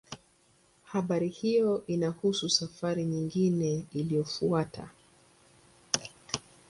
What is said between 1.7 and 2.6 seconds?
inahusu